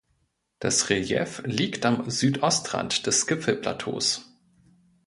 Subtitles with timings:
[0.57, 4.33] Das Relief liegt am Südostrand des Gipfelplateaus.